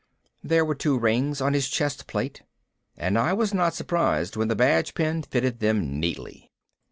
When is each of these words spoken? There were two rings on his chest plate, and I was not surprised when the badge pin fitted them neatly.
There 0.43 0.65
were 0.65 0.73
two 0.73 0.97
rings 0.97 1.41
on 1.41 1.53
his 1.53 1.67
chest 1.69 2.07
plate, 2.07 2.41
and 2.97 3.19
I 3.19 3.33
was 3.33 3.53
not 3.53 3.75
surprised 3.75 4.35
when 4.35 4.47
the 4.47 4.55
badge 4.55 4.95
pin 4.95 5.21
fitted 5.21 5.59
them 5.59 5.99
neatly. 5.99 6.49